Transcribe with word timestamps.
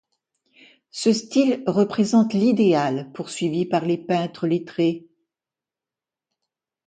Ce 0.89 1.13
style 1.13 1.61
représente 1.67 2.33
l'idéal 2.33 3.11
poursuivi 3.13 3.67
par 3.67 3.85
les 3.85 3.99
peintres 3.99 4.47
lettrés. 4.47 5.05